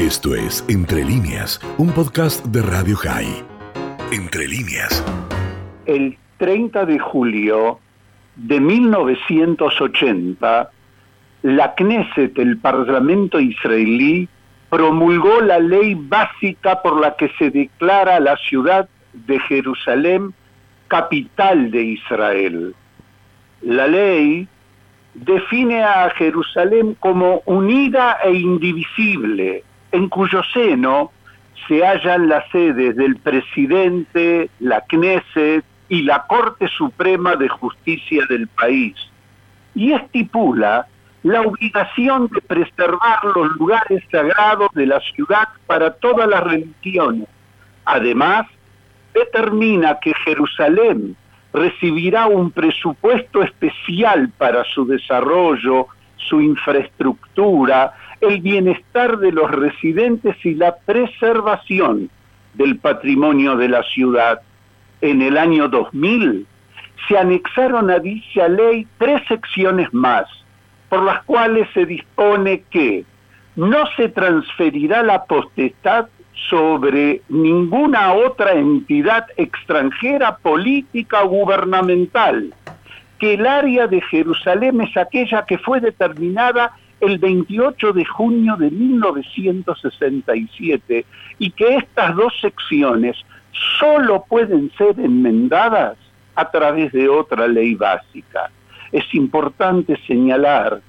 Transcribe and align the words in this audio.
Esto 0.00 0.34
es 0.34 0.64
Entre 0.70 1.04
líneas, 1.04 1.60
un 1.76 1.92
podcast 1.92 2.42
de 2.46 2.62
Radio 2.62 2.96
High. 2.96 3.44
Entre 4.10 4.48
líneas. 4.48 5.04
El 5.84 6.16
30 6.38 6.86
de 6.86 6.98
julio 6.98 7.80
de 8.34 8.60
1980, 8.60 10.70
la 11.42 11.74
Knesset, 11.74 12.38
el 12.38 12.56
Parlamento 12.56 13.40
israelí, 13.40 14.26
promulgó 14.70 15.42
la 15.42 15.58
ley 15.58 15.94
básica 15.94 16.80
por 16.80 16.98
la 16.98 17.14
que 17.16 17.28
se 17.38 17.50
declara 17.50 18.18
la 18.20 18.38
ciudad 18.38 18.88
de 19.12 19.38
Jerusalén 19.40 20.32
capital 20.88 21.70
de 21.70 21.82
Israel. 21.82 22.74
La 23.60 23.86
ley 23.86 24.48
define 25.12 25.84
a 25.84 26.08
Jerusalén 26.16 26.96
como 27.00 27.42
unida 27.44 28.16
e 28.24 28.32
indivisible, 28.32 29.64
en 29.92 30.08
cuyo 30.08 30.42
seno 30.52 31.12
se 31.68 31.84
hallan 31.84 32.28
las 32.28 32.48
sedes 32.50 32.96
del 32.96 33.16
presidente, 33.16 34.50
la 34.60 34.80
Knesset 34.82 35.64
y 35.88 36.02
la 36.02 36.26
Corte 36.26 36.68
Suprema 36.68 37.36
de 37.36 37.48
Justicia 37.48 38.24
del 38.28 38.48
país. 38.48 38.94
Y 39.74 39.92
estipula 39.92 40.86
la 41.22 41.42
obligación 41.42 42.28
de 42.28 42.40
preservar 42.40 43.18
los 43.34 43.52
lugares 43.56 44.02
sagrados 44.10 44.70
de 44.74 44.86
la 44.86 45.00
ciudad 45.00 45.48
para 45.66 45.92
todas 45.94 46.28
las 46.28 46.42
religiones. 46.42 47.28
Además, 47.84 48.46
determina 49.12 49.98
que 50.00 50.14
Jerusalén 50.24 51.16
recibirá 51.52 52.26
un 52.26 52.50
presupuesto 52.50 53.42
especial 53.42 54.30
para 54.38 54.64
su 54.64 54.86
desarrollo, 54.86 55.88
su 56.16 56.40
infraestructura, 56.40 57.92
el 58.20 58.40
bienestar 58.40 59.18
de 59.18 59.32
los 59.32 59.50
residentes 59.50 60.36
y 60.44 60.54
la 60.54 60.76
preservación 60.76 62.10
del 62.54 62.78
patrimonio 62.78 63.56
de 63.56 63.68
la 63.68 63.82
ciudad. 63.84 64.40
En 65.00 65.22
el 65.22 65.38
año 65.38 65.68
2000 65.68 66.46
se 67.08 67.18
anexaron 67.18 67.90
a 67.90 67.98
dicha 67.98 68.48
ley 68.48 68.86
tres 68.98 69.22
secciones 69.28 69.92
más, 69.92 70.26
por 70.88 71.02
las 71.02 71.22
cuales 71.24 71.68
se 71.72 71.86
dispone 71.86 72.62
que 72.70 73.04
no 73.56 73.84
se 73.96 74.08
transferirá 74.08 75.02
la 75.02 75.24
potestad 75.24 76.08
sobre 76.48 77.22
ninguna 77.28 78.14
otra 78.14 78.52
entidad 78.52 79.26
extranjera, 79.36 80.36
política 80.38 81.22
o 81.24 81.28
gubernamental, 81.28 82.54
que 83.18 83.34
el 83.34 83.46
área 83.46 83.86
de 83.86 84.00
Jerusalén 84.02 84.80
es 84.80 84.96
aquella 84.96 85.44
que 85.44 85.58
fue 85.58 85.80
determinada 85.80 86.72
el 87.00 87.18
28 87.18 87.92
de 87.92 88.04
junio 88.04 88.56
de 88.56 88.70
1967 88.70 91.04
y 91.38 91.50
que 91.50 91.76
estas 91.76 92.14
dos 92.14 92.32
secciones 92.40 93.16
solo 93.78 94.24
pueden 94.28 94.70
ser 94.76 95.00
enmendadas 95.00 95.96
a 96.34 96.50
través 96.50 96.92
de 96.92 97.08
otra 97.08 97.48
ley 97.48 97.74
básica. 97.74 98.50
Es 98.92 99.14
importante 99.14 99.98
señalar 100.06 100.82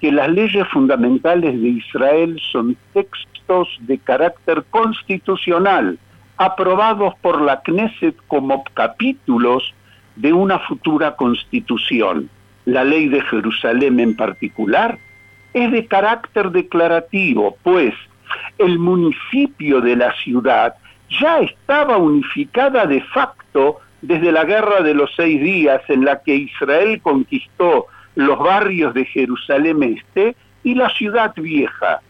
que 0.00 0.12
las 0.12 0.28
leyes 0.28 0.68
fundamentales 0.68 1.60
de 1.60 1.68
Israel 1.68 2.40
son 2.52 2.76
textos 2.92 3.68
de 3.80 3.98
carácter 3.98 4.64
constitucional, 4.70 5.98
aprobados 6.36 7.14
por 7.22 7.40
la 7.40 7.62
Knesset 7.62 8.14
como 8.26 8.62
capítulos 8.74 9.74
de 10.16 10.32
una 10.32 10.58
futura 10.58 11.16
constitución. 11.16 12.28
La 12.66 12.84
ley 12.84 13.08
de 13.08 13.22
Jerusalén 13.22 14.00
en 14.00 14.16
particular 14.16 14.98
es 15.54 15.70
de 15.72 15.86
carácter 15.86 16.50
declarativo, 16.50 17.56
pues 17.62 17.94
el 18.58 18.78
municipio 18.78 19.80
de 19.80 19.96
la 19.96 20.14
ciudad 20.16 20.74
ya 21.20 21.40
estaba 21.40 21.96
unificada 21.96 22.86
de 22.86 23.00
facto 23.02 23.80
desde 24.02 24.32
la 24.32 24.44
Guerra 24.44 24.82
de 24.82 24.94
los 24.94 25.10
Seis 25.16 25.40
Días 25.40 25.82
en 25.88 26.04
la 26.04 26.20
que 26.22 26.34
Israel 26.34 27.00
conquistó 27.02 27.86
los 28.14 28.38
barrios 28.38 28.94
de 28.94 29.04
Jerusalén 29.04 29.82
Este 29.82 30.36
y 30.62 30.74
la 30.74 30.90
ciudad 30.90 31.32
vieja. 31.36 32.00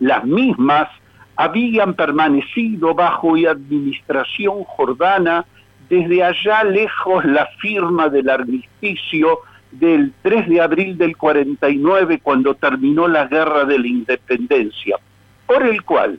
Las 0.00 0.24
mismas 0.24 0.88
habían 1.36 1.94
permanecido 1.94 2.94
bajo 2.94 3.36
administración 3.36 4.64
jordana 4.64 5.44
desde 5.88 6.24
allá 6.24 6.64
lejos 6.64 7.24
la 7.24 7.46
firma 7.58 8.08
del 8.08 8.28
armisticio 8.28 9.40
del 9.72 10.12
3 10.22 10.48
de 10.48 10.60
abril 10.60 10.96
del 10.96 11.16
49 11.16 12.20
cuando 12.22 12.54
terminó 12.54 13.08
la 13.08 13.26
guerra 13.26 13.64
de 13.64 13.78
la 13.78 13.86
independencia, 13.86 14.96
por 15.46 15.62
el 15.64 15.82
cual 15.82 16.18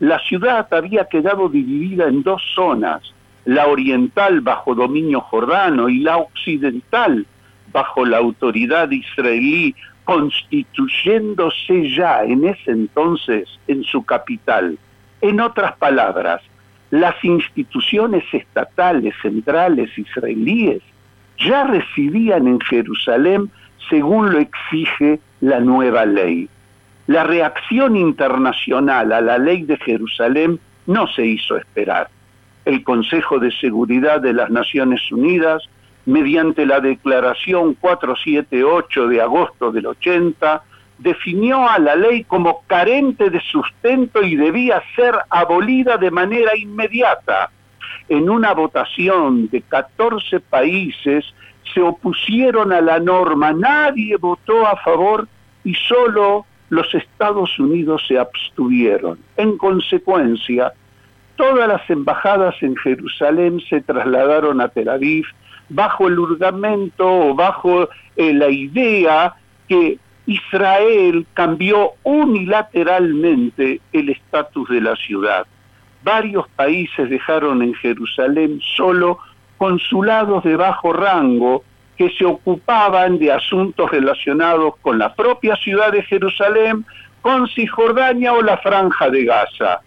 la 0.00 0.18
ciudad 0.20 0.72
había 0.72 1.04
quedado 1.04 1.48
dividida 1.48 2.08
en 2.08 2.22
dos 2.22 2.42
zonas, 2.54 3.02
la 3.44 3.66
oriental 3.66 4.40
bajo 4.40 4.74
dominio 4.74 5.20
jordano 5.20 5.88
y 5.88 6.00
la 6.00 6.18
occidental 6.18 7.26
bajo 7.72 8.04
la 8.04 8.18
autoridad 8.18 8.90
israelí, 8.90 9.74
constituyéndose 10.04 11.90
ya 11.94 12.24
en 12.24 12.46
ese 12.46 12.70
entonces 12.70 13.48
en 13.66 13.84
su 13.84 14.04
capital. 14.04 14.78
En 15.20 15.40
otras 15.40 15.76
palabras, 15.76 16.40
las 16.90 17.22
instituciones 17.22 18.24
estatales 18.32 19.14
centrales 19.20 19.90
israelíes 19.98 20.80
ya 21.38 21.64
residían 21.64 22.46
en 22.46 22.60
Jerusalén 22.60 23.50
según 23.88 24.32
lo 24.32 24.38
exige 24.38 25.20
la 25.40 25.60
nueva 25.60 26.04
ley. 26.04 26.48
La 27.06 27.24
reacción 27.24 27.96
internacional 27.96 29.12
a 29.12 29.20
la 29.20 29.38
ley 29.38 29.62
de 29.62 29.78
Jerusalén 29.78 30.60
no 30.86 31.06
se 31.06 31.24
hizo 31.24 31.56
esperar. 31.56 32.08
El 32.64 32.84
Consejo 32.84 33.38
de 33.38 33.50
Seguridad 33.52 34.20
de 34.20 34.34
las 34.34 34.50
Naciones 34.50 35.00
Unidas, 35.10 35.62
mediante 36.04 36.66
la 36.66 36.80
Declaración 36.80 37.74
478 37.74 39.08
de 39.08 39.22
agosto 39.22 39.72
del 39.72 39.86
80, 39.86 40.62
definió 40.98 41.68
a 41.68 41.78
la 41.78 41.94
ley 41.94 42.24
como 42.24 42.62
carente 42.66 43.30
de 43.30 43.40
sustento 43.40 44.22
y 44.22 44.36
debía 44.36 44.82
ser 44.96 45.14
abolida 45.30 45.96
de 45.96 46.10
manera 46.10 46.56
inmediata 46.56 47.50
en 48.08 48.30
una 48.30 48.52
votación 48.54 49.48
de 49.48 49.62
14 49.62 50.40
países 50.40 51.24
se 51.74 51.82
opusieron 51.82 52.72
a 52.72 52.80
la 52.80 52.98
norma, 52.98 53.52
nadie 53.52 54.16
votó 54.16 54.66
a 54.66 54.76
favor 54.76 55.28
y 55.64 55.74
solo 55.74 56.46
los 56.70 56.94
Estados 56.94 57.58
Unidos 57.58 58.04
se 58.08 58.18
abstuvieron. 58.18 59.18
En 59.36 59.58
consecuencia, 59.58 60.72
todas 61.36 61.68
las 61.68 61.88
embajadas 61.90 62.54
en 62.62 62.76
Jerusalén 62.76 63.60
se 63.68 63.80
trasladaron 63.80 64.60
a 64.60 64.68
Tel 64.68 64.88
Aviv 64.88 65.26
bajo 65.68 66.08
el 66.08 66.18
urgamento 66.18 67.06
o 67.06 67.34
bajo 67.34 67.88
eh, 68.16 68.32
la 68.32 68.48
idea 68.48 69.34
que 69.68 69.98
Israel 70.26 71.26
cambió 71.34 71.92
unilateralmente 72.02 73.80
el 73.92 74.10
estatus 74.10 74.68
de 74.68 74.80
la 74.80 74.96
ciudad 74.96 75.46
varios 76.02 76.48
países 76.50 77.10
dejaron 77.10 77.62
en 77.62 77.74
Jerusalén 77.74 78.60
solo 78.76 79.18
consulados 79.56 80.44
de 80.44 80.56
bajo 80.56 80.92
rango 80.92 81.64
que 81.96 82.10
se 82.10 82.24
ocupaban 82.24 83.18
de 83.18 83.32
asuntos 83.32 83.90
relacionados 83.90 84.74
con 84.80 84.98
la 84.98 85.14
propia 85.14 85.56
ciudad 85.56 85.90
de 85.90 86.02
Jerusalén, 86.04 86.84
con 87.20 87.48
Cisjordania 87.48 88.32
o 88.32 88.40
la 88.40 88.58
franja 88.58 89.10
de 89.10 89.24
Gaza. 89.24 89.80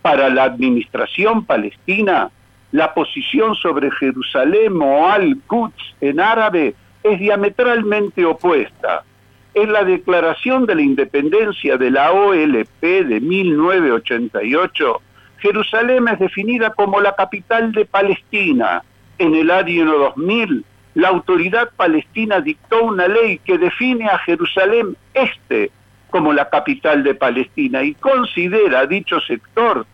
Para 0.00 0.30
la 0.30 0.44
administración 0.44 1.44
palestina, 1.44 2.30
la 2.72 2.94
posición 2.94 3.54
sobre 3.56 3.90
Jerusalén 3.90 4.80
o 4.80 5.06
al-Quds 5.10 5.96
en 6.00 6.20
árabe 6.20 6.74
es 7.02 7.18
diametralmente 7.18 8.24
opuesta. 8.24 9.04
En 9.52 9.72
la 9.72 9.84
declaración 9.84 10.64
de 10.64 10.76
la 10.76 10.82
independencia 10.82 11.76
de 11.76 11.90
la 11.90 12.12
OLP 12.12 12.80
de 12.80 13.20
1988, 13.20 15.02
Jerusalén 15.40 16.06
es 16.08 16.18
definida 16.18 16.70
como 16.70 17.00
la 17.00 17.14
capital 17.14 17.72
de 17.72 17.84
Palestina. 17.84 18.82
En 19.18 19.34
el 19.34 19.50
año 19.50 19.84
2000, 19.84 20.64
la 20.94 21.08
autoridad 21.08 21.70
palestina 21.76 22.40
dictó 22.40 22.84
una 22.84 23.06
ley 23.06 23.38
que 23.38 23.58
define 23.58 24.06
a 24.06 24.18
Jerusalén 24.18 24.96
Este 25.14 25.70
como 26.10 26.32
la 26.32 26.48
capital 26.48 27.04
de 27.04 27.14
Palestina 27.14 27.84
y 27.84 27.94
considera 27.94 28.86
dicho 28.86 29.20
sector 29.20 29.86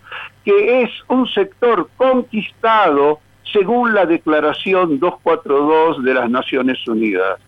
que 0.45 0.83
es 0.83 0.91
un 1.09 1.27
sector 1.29 1.91
conquistado 1.97 3.21
según 3.53 3.95
la 3.95 4.07
Declaración 4.07 4.99
242 4.99 6.03
de 6.03 6.15
las 6.15 6.31
Naciones 6.31 6.87
Unidas. 6.89 7.39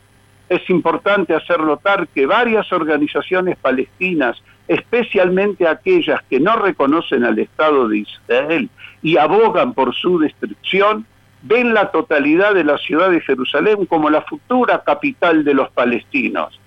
Es 0.49 0.69
importante 0.69 1.35
hacer 1.35 1.61
notar 1.61 2.09
que 2.09 2.27
varias 2.27 2.73
organizaciones 2.73 3.57
palestinas 3.57 4.43
especialmente 4.69 5.67
aquellas 5.67 6.23
que 6.29 6.39
no 6.39 6.57
reconocen 6.57 7.25
al 7.25 7.39
Estado 7.39 7.89
de 7.89 7.99
Israel 7.99 8.69
y 9.03 9.17
abogan 9.17 9.73
por 9.73 9.95
su 9.95 10.19
destrucción, 10.19 11.07
ven 11.43 11.73
la 11.73 11.91
totalidad 11.91 12.55
de 12.55 12.65
la 12.65 12.77
ciudad 12.77 13.11
de 13.11 13.23
Jerusalén 13.23 13.87
como 13.87 14.11
la 14.11 14.23
futura 14.23 14.85
capital 14.85 15.43
de 15.43 15.55
los 15.55 15.71
palestinos. 15.71 16.61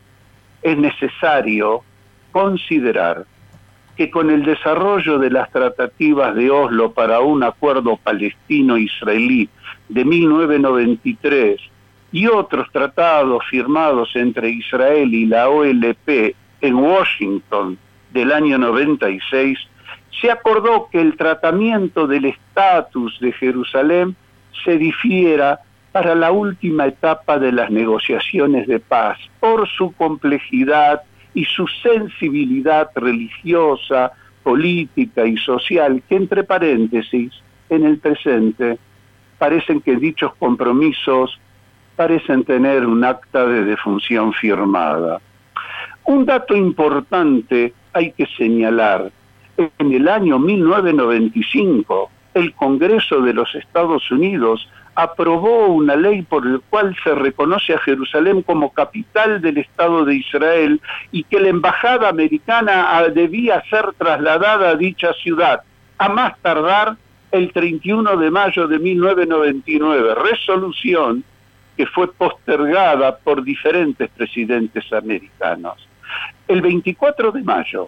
Es 0.63 0.77
necesario 0.77 1.83
considerar 2.31 3.25
que 3.95 4.09
con 4.09 4.31
el 4.31 4.44
desarrollo 4.44 5.19
de 5.19 5.30
las 5.30 5.51
tratativas 5.51 6.33
de 6.33 6.50
Oslo 6.50 6.94
para 6.94 7.19
un 7.19 7.44
acuerdo 7.44 7.98
palestino-israelí 7.98 9.50
de 9.89 10.06
1993 10.06 11.62
y 12.13 12.27
otros 12.27 12.71
tratados 12.71 13.44
firmados 13.50 14.15
entre 14.15 14.50
Israel 14.50 15.13
y 15.13 15.25
la 15.25 15.50
OLP 15.50 16.36
en 16.62 16.75
Washington 16.75 17.77
del 18.13 18.31
año 18.31 18.57
96, 18.57 19.57
se 20.19 20.31
acordó 20.31 20.87
que 20.91 20.99
el 20.99 21.15
tratamiento 21.15 22.07
del 22.07 22.25
estatus 22.25 23.17
de 23.19 23.31
Jerusalén 23.31 24.15
se 24.63 24.77
difiera 24.77 25.59
para 25.91 26.15
la 26.15 26.31
última 26.31 26.85
etapa 26.87 27.39
de 27.39 27.51
las 27.51 27.69
negociaciones 27.69 28.67
de 28.67 28.79
paz 28.79 29.17
por 29.39 29.67
su 29.67 29.91
complejidad 29.93 31.01
y 31.33 31.45
su 31.45 31.67
sensibilidad 31.67 32.89
religiosa, 32.95 34.11
política 34.43 35.25
y 35.25 35.37
social, 35.37 36.01
que 36.07 36.15
entre 36.15 36.43
paréntesis, 36.43 37.31
en 37.69 37.85
el 37.85 37.99
presente, 37.99 38.77
parecen 39.37 39.81
que 39.81 39.95
dichos 39.95 40.33
compromisos 40.35 41.39
parecen 41.95 42.43
tener 42.43 42.85
un 42.85 43.03
acta 43.03 43.45
de 43.45 43.63
defunción 43.63 44.33
firmada. 44.33 45.21
Un 46.05 46.25
dato 46.25 46.55
importante 46.55 47.73
hay 47.93 48.11
que 48.11 48.25
señalar. 48.38 49.11
En 49.57 49.91
el 49.91 50.07
año 50.07 50.39
1995, 50.39 52.09
el 52.33 52.53
Congreso 52.53 53.21
de 53.21 53.33
los 53.33 53.53
Estados 53.55 54.09
Unidos 54.11 54.67
aprobó 54.95 55.67
una 55.67 55.95
ley 55.95 56.21
por 56.21 56.45
la 56.45 56.59
cual 56.69 56.95
se 57.03 57.15
reconoce 57.15 57.73
a 57.73 57.79
Jerusalén 57.79 58.41
como 58.41 58.73
capital 58.73 59.41
del 59.41 59.57
Estado 59.57 60.05
de 60.05 60.15
Israel 60.15 60.81
y 61.11 61.23
que 61.23 61.39
la 61.39 61.49
embajada 61.49 62.09
americana 62.09 62.97
ah, 62.97 63.09
debía 63.09 63.63
ser 63.69 63.93
trasladada 63.97 64.69
a 64.69 64.75
dicha 64.75 65.13
ciudad, 65.13 65.61
a 65.97 66.09
más 66.09 66.38
tardar 66.41 66.97
el 67.31 67.53
31 67.53 68.17
de 68.17 68.31
mayo 68.31 68.67
de 68.67 68.79
1999, 68.79 70.15
resolución 70.15 71.23
que 71.77 71.85
fue 71.85 72.11
postergada 72.11 73.17
por 73.17 73.43
diferentes 73.43 74.09
presidentes 74.09 74.91
americanos. 74.91 75.88
El 76.51 76.62
24 76.62 77.31
de 77.31 77.44
mayo 77.44 77.88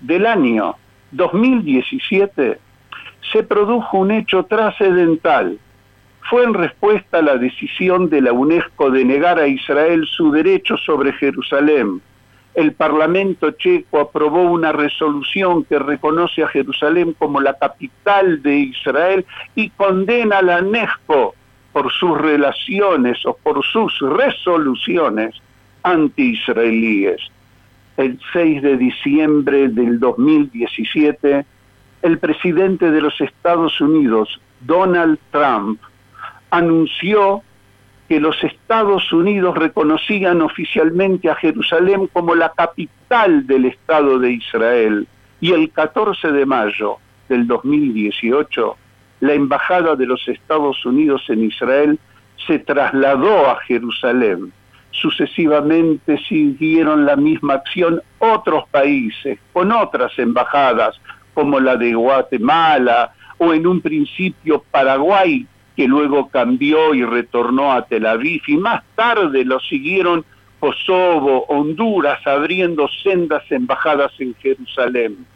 del 0.00 0.26
año 0.26 0.76
2017 1.10 2.60
se 3.32 3.42
produjo 3.42 3.98
un 3.98 4.12
hecho 4.12 4.44
trascendental 4.44 5.58
fue 6.30 6.44
en 6.44 6.54
respuesta 6.54 7.18
a 7.18 7.22
la 7.22 7.36
decisión 7.36 8.08
de 8.10 8.20
la 8.20 8.32
UNESCO 8.32 8.92
de 8.92 9.04
negar 9.04 9.40
a 9.40 9.48
Israel 9.48 10.06
su 10.06 10.30
derecho 10.30 10.76
sobre 10.76 11.14
Jerusalén. 11.14 12.00
El 12.54 12.74
Parlamento 12.74 13.50
checo 13.50 13.98
aprobó 13.98 14.42
una 14.42 14.70
resolución 14.70 15.64
que 15.64 15.80
reconoce 15.80 16.44
a 16.44 16.48
Jerusalén 16.48 17.12
como 17.18 17.40
la 17.40 17.54
capital 17.54 18.40
de 18.40 18.54
Israel 18.56 19.26
y 19.56 19.70
condena 19.70 20.38
a 20.38 20.42
la 20.42 20.58
UNESCO 20.60 21.34
por 21.72 21.90
sus 21.90 22.16
relaciones 22.20 23.26
o 23.26 23.36
por 23.36 23.64
sus 23.64 23.98
resoluciones 23.98 25.34
anti-israelíes. 25.82 27.32
El 27.96 28.18
6 28.32 28.62
de 28.62 28.76
diciembre 28.76 29.68
del 29.68 30.00
2017, 30.00 31.44
el 32.02 32.18
presidente 32.18 32.90
de 32.90 33.00
los 33.00 33.20
Estados 33.20 33.80
Unidos, 33.80 34.40
Donald 34.60 35.18
Trump, 35.30 35.80
anunció 36.50 37.42
que 38.08 38.20
los 38.20 38.42
Estados 38.44 39.12
Unidos 39.12 39.56
reconocían 39.56 40.42
oficialmente 40.42 41.30
a 41.30 41.36
Jerusalén 41.36 42.08
como 42.12 42.34
la 42.34 42.50
capital 42.50 43.46
del 43.46 43.66
Estado 43.66 44.18
de 44.18 44.32
Israel 44.32 45.08
y 45.40 45.52
el 45.52 45.70
14 45.70 46.32
de 46.32 46.46
mayo 46.46 46.98
del 47.28 47.46
2018 47.46 48.76
la 49.24 49.32
Embajada 49.32 49.96
de 49.96 50.04
los 50.04 50.28
Estados 50.28 50.84
Unidos 50.84 51.22
en 51.28 51.44
Israel 51.44 51.98
se 52.46 52.58
trasladó 52.58 53.48
a 53.48 53.56
Jerusalén. 53.60 54.52
Sucesivamente 54.94 56.18
siguieron 56.28 57.04
la 57.04 57.16
misma 57.16 57.54
acción 57.54 58.00
otros 58.18 58.68
países 58.70 59.38
con 59.52 59.72
otras 59.72 60.18
embajadas 60.18 61.00
como 61.34 61.58
la 61.58 61.76
de 61.76 61.94
Guatemala 61.94 63.12
o 63.38 63.52
en 63.52 63.66
un 63.66 63.80
principio 63.80 64.64
Paraguay 64.70 65.46
que 65.76 65.88
luego 65.88 66.28
cambió 66.28 66.94
y 66.94 67.04
retornó 67.04 67.72
a 67.72 67.84
Tel 67.84 68.06
Aviv, 68.06 68.42
y 68.46 68.56
más 68.56 68.84
tarde 68.94 69.44
lo 69.44 69.58
siguieron 69.58 70.24
Kosovo, 70.60 71.44
Honduras, 71.48 72.24
abriendo 72.26 72.88
sendas 73.02 73.42
embajadas 73.50 74.12
en 74.18 74.34
Jerusalén. 74.36 75.26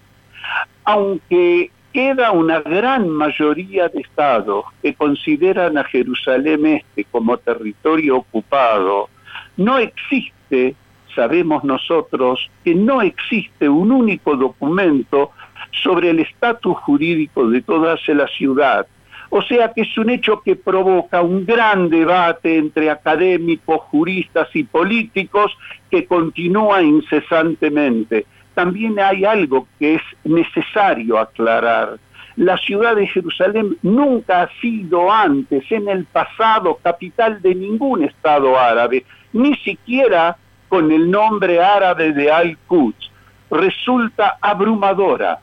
Aunque 0.85 1.71
queda 1.93 2.31
una 2.31 2.61
gran 2.61 3.09
mayoría 3.09 3.89
de 3.89 4.01
estados 4.01 4.65
que 4.81 4.95
consideran 4.95 5.77
a 5.77 5.85
Jerusalén 5.85 6.65
este 6.67 7.05
como 7.05 7.37
territorio 7.37 8.19
ocupado, 8.19 9.11
no 9.59 9.79
existe, 9.79 10.75
sabemos 11.15 11.63
nosotros, 11.65 12.51
que 12.65 12.75
no 12.75 13.03
existe 13.03 13.69
un 13.69 13.93
único 13.93 14.35
documento 14.37 15.33
sobre 15.71 16.11
el 16.11 16.21
estatus 16.21 16.77
jurídico 16.79 17.51
de 17.51 17.61
toda 17.61 17.97
la 18.07 18.27
ciudad, 18.29 18.87
o 19.31 19.43
sea 19.43 19.73
que 19.73 19.83
es 19.83 19.99
un 19.99 20.09
hecho 20.09 20.41
que 20.41 20.57
provoca 20.57 21.21
un 21.21 21.45
gran 21.45 21.91
debate 21.91 22.57
entre 22.57 22.91
académicos, 22.91 23.83
juristas 23.83 24.49
y 24.55 24.63
políticos 24.63 25.53
que 25.91 26.07
continúa 26.07 26.83
incesantemente. 26.83 28.25
También 28.55 28.99
hay 28.99 29.25
algo 29.25 29.69
que 29.79 29.97
es 29.97 30.03
necesario 30.25 31.19
aclarar. 31.19 31.99
La 32.39 32.57
ciudad 32.57 32.95
de 32.95 33.09
Jerusalén 33.09 33.77
nunca 33.83 34.43
ha 34.43 34.61
sido 34.61 35.11
antes, 35.11 35.65
en 35.73 35.89
el 35.89 36.05
pasado, 36.05 36.79
capital 36.81 37.43
de 37.43 37.53
ningún 37.53 38.05
Estado 38.05 38.57
árabe, 38.57 39.05
ni 39.33 39.57
siquiera 39.57 40.37
con 40.69 40.93
el 40.93 41.11
nombre 41.11 41.61
árabe 41.61 42.13
de 42.13 42.31
Al-Quds. 42.31 43.11
Resulta 43.51 44.39
abrumadora 44.41 45.41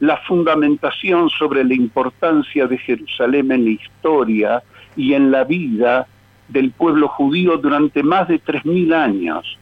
la 0.00 0.16
fundamentación 0.16 1.30
sobre 1.30 1.62
la 1.62 1.74
importancia 1.74 2.66
de 2.66 2.78
Jerusalén 2.78 3.52
en 3.52 3.64
la 3.64 3.70
historia 3.70 4.62
y 4.96 5.14
en 5.14 5.30
la 5.30 5.44
vida 5.44 6.08
del 6.48 6.72
pueblo 6.72 7.06
judío 7.06 7.58
durante 7.58 8.02
más 8.02 8.26
de 8.26 8.42
3.000 8.42 8.92
años. 8.92 9.56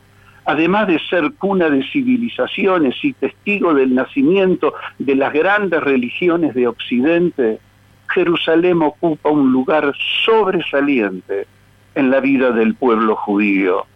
Además 0.47 0.87
de 0.87 1.01
ser 1.01 1.33
cuna 1.33 1.69
de 1.69 1.83
civilizaciones 1.91 2.95
y 3.03 3.13
testigo 3.13 3.75
del 3.75 3.95
nacimiento 3.95 4.75
de 4.97 5.17
las 5.17 5.33
grandes 5.33 5.83
religiones 5.83 6.55
de 6.55 6.69
Occidente, 6.69 7.59
Jerusalén 8.09 8.81
ocupa 8.81 9.29
un 9.29 9.51
lugar 9.51 9.93
sobresaliente 10.25 11.49
en 11.97 12.11
la 12.13 12.21
vida 12.21 12.53
del 12.53 12.77
pueblo 12.77 13.17
judío. 13.17 13.87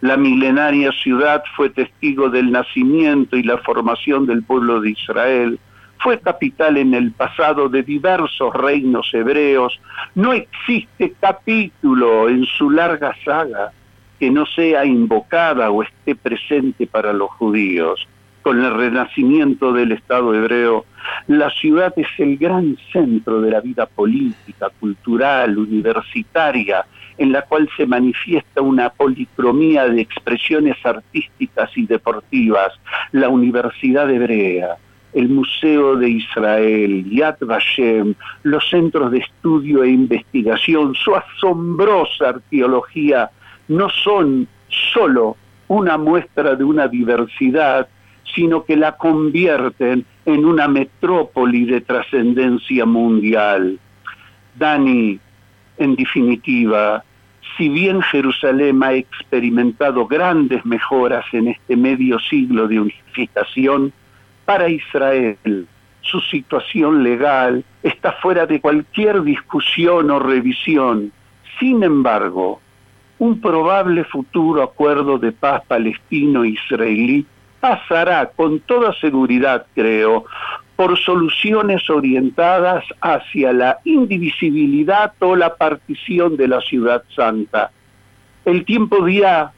La 0.00 0.16
milenaria 0.16 0.90
ciudad 0.90 1.44
fue 1.54 1.70
testigo 1.70 2.28
del 2.28 2.50
nacimiento 2.50 3.36
y 3.36 3.44
la 3.44 3.58
formación 3.58 4.26
del 4.26 4.42
pueblo 4.42 4.80
de 4.80 4.90
Israel, 4.90 5.60
fue 5.98 6.18
capital 6.18 6.76
en 6.78 6.94
el 6.94 7.12
pasado 7.12 7.68
de 7.68 7.82
diversos 7.82 8.52
reinos 8.54 9.10
hebreos, 9.12 9.78
no 10.14 10.32
existe 10.32 11.14
capítulo 11.20 12.28
en 12.28 12.46
su 12.46 12.70
larga 12.70 13.14
saga 13.24 13.70
que 14.20 14.30
no 14.30 14.44
sea 14.44 14.84
invocada 14.84 15.70
o 15.70 15.82
esté 15.82 16.14
presente 16.14 16.86
para 16.86 17.14
los 17.14 17.30
judíos. 17.30 18.06
Con 18.42 18.62
el 18.62 18.74
renacimiento 18.74 19.72
del 19.72 19.92
Estado 19.92 20.34
hebreo, 20.34 20.84
la 21.26 21.50
ciudad 21.50 21.92
es 21.96 22.08
el 22.18 22.36
gran 22.36 22.76
centro 22.92 23.40
de 23.40 23.50
la 23.50 23.60
vida 23.60 23.86
política, 23.86 24.68
cultural, 24.78 25.58
universitaria, 25.58 26.84
en 27.16 27.32
la 27.32 27.42
cual 27.42 27.68
se 27.76 27.86
manifiesta 27.86 28.60
una 28.60 28.90
policromía 28.90 29.86
de 29.86 30.02
expresiones 30.02 30.76
artísticas 30.84 31.70
y 31.76 31.86
deportivas, 31.86 32.72
la 33.12 33.28
Universidad 33.28 34.10
Hebrea, 34.10 34.76
el 35.12 35.28
Museo 35.28 35.96
de 35.96 36.10
Israel, 36.10 37.04
Yad 37.10 37.36
Vashem, 37.40 38.14
los 38.42 38.68
centros 38.68 39.10
de 39.10 39.18
estudio 39.18 39.82
e 39.82 39.90
investigación, 39.90 40.94
su 40.94 41.14
asombrosa 41.14 42.30
arqueología, 42.30 43.30
no 43.70 43.88
son 43.88 44.48
solo 44.92 45.36
una 45.68 45.96
muestra 45.96 46.56
de 46.56 46.64
una 46.64 46.88
diversidad, 46.88 47.88
sino 48.34 48.64
que 48.64 48.76
la 48.76 48.96
convierten 48.96 50.04
en 50.24 50.44
una 50.44 50.66
metrópoli 50.66 51.64
de 51.66 51.80
trascendencia 51.80 52.84
mundial. 52.84 53.78
Dani, 54.56 55.20
en 55.78 55.94
definitiva, 55.94 57.04
si 57.56 57.68
bien 57.68 58.02
Jerusalén 58.02 58.82
ha 58.82 58.92
experimentado 58.92 60.04
grandes 60.08 60.66
mejoras 60.66 61.24
en 61.32 61.48
este 61.48 61.76
medio 61.76 62.18
siglo 62.18 62.66
de 62.66 62.80
unificación, 62.80 63.92
para 64.44 64.68
Israel 64.68 65.68
su 66.02 66.20
situación 66.22 67.04
legal 67.04 67.64
está 67.84 68.12
fuera 68.12 68.46
de 68.46 68.60
cualquier 68.60 69.22
discusión 69.22 70.10
o 70.10 70.18
revisión. 70.18 71.12
Sin 71.60 71.84
embargo, 71.84 72.60
un 73.20 73.38
probable 73.38 74.04
futuro 74.04 74.62
acuerdo 74.62 75.18
de 75.18 75.30
paz 75.30 75.62
palestino-israelí 75.68 77.26
pasará 77.60 78.30
con 78.34 78.60
toda 78.60 78.94
seguridad, 78.94 79.66
creo, 79.74 80.24
por 80.74 80.98
soluciones 80.98 81.90
orientadas 81.90 82.82
hacia 83.02 83.52
la 83.52 83.78
indivisibilidad 83.84 85.12
o 85.18 85.36
la 85.36 85.54
partición 85.54 86.38
de 86.38 86.48
la 86.48 86.62
ciudad 86.62 87.04
santa. 87.14 87.70
El 88.46 88.64
tiempo 88.64 89.04
dirá 89.04 89.52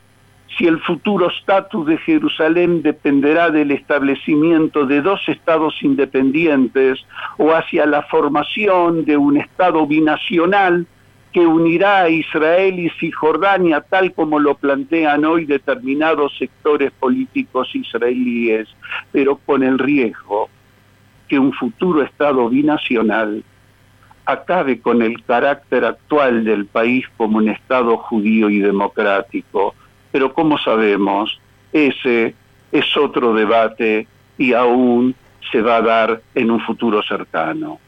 si 0.58 0.66
el 0.66 0.80
futuro 0.80 1.28
estatus 1.28 1.86
de 1.86 1.98
Jerusalén 1.98 2.82
dependerá 2.82 3.50
del 3.50 3.70
establecimiento 3.70 4.86
de 4.86 5.02
dos 5.02 5.20
estados 5.28 5.80
independientes 5.82 7.06
o 7.38 7.52
hacia 7.52 7.86
la 7.86 8.02
formación 8.02 9.04
de 9.04 9.16
un 9.16 9.36
estado 9.36 9.86
binacional 9.86 10.88
que 11.32 11.40
unirá 11.40 12.02
a 12.02 12.08
Israel 12.10 12.78
y 12.78 12.90
Cisjordania 13.00 13.80
tal 13.80 14.12
como 14.12 14.38
lo 14.38 14.54
plantean 14.54 15.24
hoy 15.24 15.46
determinados 15.46 16.36
sectores 16.38 16.92
políticos 16.92 17.74
israelíes, 17.74 18.68
pero 19.10 19.36
con 19.36 19.62
el 19.62 19.78
riesgo 19.78 20.50
que 21.28 21.38
un 21.38 21.52
futuro 21.52 22.02
Estado 22.02 22.48
binacional 22.48 23.42
acabe 24.26 24.80
con 24.80 25.02
el 25.02 25.22
carácter 25.24 25.84
actual 25.84 26.44
del 26.44 26.66
país 26.66 27.06
como 27.16 27.38
un 27.38 27.48
Estado 27.48 27.96
judío 27.96 28.50
y 28.50 28.60
democrático. 28.60 29.74
Pero 30.10 30.32
como 30.32 30.58
sabemos, 30.58 31.40
ese 31.72 32.34
es 32.70 32.96
otro 32.96 33.34
debate 33.34 34.06
y 34.38 34.52
aún 34.52 35.14
se 35.50 35.60
va 35.60 35.76
a 35.76 35.82
dar 35.82 36.22
en 36.34 36.50
un 36.50 36.60
futuro 36.60 37.02
cercano. 37.02 37.78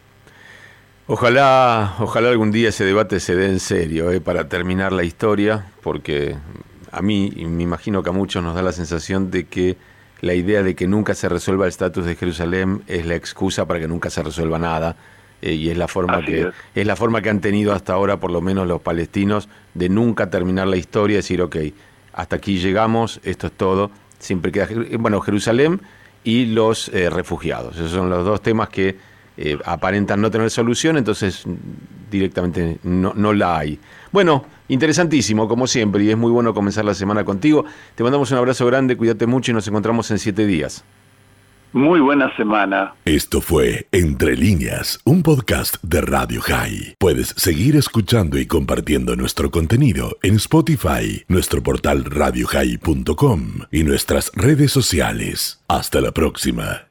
Ojalá, 1.07 1.97
ojalá 1.99 2.31
algún 2.31 2.51
día 2.51 2.71
ese 2.71 2.85
debate 2.85 3.21
se 3.21 3.37
dé 3.37 3.47
en 3.47 3.61
serio, 3.61 4.11
eh, 4.11 4.23
para 4.23 4.49
terminar 4.49 4.91
la 4.91 5.05
historia, 5.05 5.67
porque 5.83 6.35
a 6.93 7.03
mí, 7.03 7.31
y 7.37 7.45
me 7.45 7.63
imagino 7.63 8.03
que 8.03 8.09
a 8.09 8.13
muchos 8.13 8.43
nos 8.43 8.55
da 8.55 8.63
la 8.63 8.73
sensación 8.73 9.31
de 9.31 9.45
que 9.45 9.77
la 10.23 10.33
idea 10.33 10.63
de 10.63 10.75
que 10.75 10.87
nunca 10.87 11.15
se 11.15 11.29
resuelva 11.29 11.67
el 11.67 11.69
estatus 11.69 12.07
de 12.07 12.17
Jerusalén 12.17 12.83
es 12.87 13.05
la 13.05 13.17
excusa 13.17 13.67
para 13.67 13.81
que 13.81 13.87
nunca 13.87 14.09
se 14.09 14.23
resuelva 14.23 14.59
nada. 14.59 14.97
Eh, 15.43 15.53
y 15.53 15.69
es 15.69 15.77
la 15.77 15.89
forma 15.89 16.25
que 16.25 16.51
es. 16.75 16.87
la 16.87 16.97
forma 16.97 17.21
que 17.21 17.29
han 17.29 17.41
tenido 17.41 17.75
hasta 17.75 17.93
ahora 17.93 18.19
por 18.19 18.31
lo 18.31 18.41
menos 18.41 18.67
los 18.67 18.81
palestinos 18.81 19.51
de 19.75 19.91
nunca 19.91 20.31
terminar 20.31 20.69
la 20.69 20.77
historia 20.77 21.15
y 21.15 21.17
decir 21.17 21.43
ok 21.43 21.57
hasta 22.15 22.37
aquí 22.37 22.59
llegamos 22.59 23.21
esto 23.25 23.49
es 23.49 23.53
todo 23.53 23.91
siempre 24.19 24.53
queda 24.53 24.69
bueno 24.99 25.21
Jerusalén 25.21 25.83
y 26.23 26.47
los 26.47 26.89
eh, 26.91 27.11
refugiados 27.11 27.75
esos 27.75 27.91
son 27.91 28.09
los 28.09 28.25
dos 28.25 28.43
temas 28.43 28.71
que 28.71 28.97
eh, 29.37 29.59
aparentan 29.65 30.21
no 30.21 30.31
tener 30.31 30.51
solución, 30.51 30.97
entonces 30.97 31.45
directamente 32.11 32.79
no, 32.83 33.13
no 33.15 33.33
la 33.33 33.59
hay. 33.59 33.79
Bueno, 34.13 34.45
interesantísimo, 34.69 35.49
como 35.49 35.67
siempre, 35.67 36.05
y 36.05 36.11
es 36.11 36.17
muy 36.17 36.31
bueno 36.31 36.55
comenzar 36.55 36.85
la 36.85 36.95
semana 36.95 37.25
contigo. 37.25 37.65
Te 37.95 38.03
mandamos 38.03 38.31
un 38.31 38.39
abrazo 38.39 38.67
grande, 38.67 38.97
cuídate 38.97 39.27
mucho 39.27 39.51
y 39.51 39.55
nos 39.55 39.67
encontramos 39.67 40.11
en 40.11 40.19
siete 40.19 40.47
días. 40.47 40.85
Muy 41.75 41.99
buena 41.99 42.35
semana. 42.37 42.95
Esto 43.05 43.41
fue 43.41 43.89
Entre 43.91 44.37
líneas, 44.37 45.01
un 45.05 45.25
podcast 45.25 45.83
de 45.83 46.03
Radio 46.03 46.41
High. 46.41 46.95
Puedes 47.01 47.35
seguir 47.37 47.75
escuchando 47.75 48.39
y 48.39 48.47
compartiendo 48.47 49.17
nuestro 49.17 49.51
contenido 49.51 50.17
en 50.23 50.37
Spotify, 50.37 51.25
nuestro 51.27 51.65
portal 51.65 52.05
radiohigh.com 52.05 53.41
y 53.73 53.83
nuestras 53.83 54.31
redes 54.37 54.71
sociales. 54.71 55.65
Hasta 55.67 56.01
la 56.01 56.13
próxima. 56.13 56.87